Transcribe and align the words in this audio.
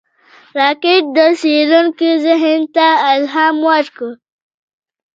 راکټ 0.59 1.03
د 1.15 1.17
څېړونکو 1.39 2.07
ذهن 2.25 2.59
ته 2.75 2.87
الهام 3.13 3.55
ورکړ 3.69 4.11